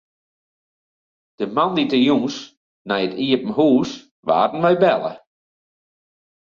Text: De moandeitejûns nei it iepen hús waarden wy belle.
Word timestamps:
De 1.37 1.45
moandeitejûns 1.55 2.37
nei 2.87 3.03
it 3.05 3.13
iepen 3.25 3.51
hús 3.57 3.89
waarden 4.27 4.63
wy 4.65 4.73
belle. 4.83 5.13